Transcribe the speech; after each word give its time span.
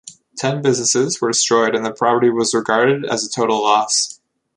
Ten 0.35 0.63
businesses 0.63 1.21
were 1.21 1.29
destroyed 1.29 1.75
and 1.75 1.85
the 1.85 1.93
property 1.93 2.31
was 2.31 2.55
regarded 2.55 3.05
as 3.05 3.23
a 3.23 3.29
total 3.29 3.61
loss. 3.61 4.19